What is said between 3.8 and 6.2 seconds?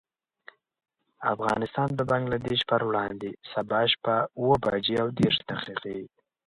شپه اوه بجې او دېرش دقيقې.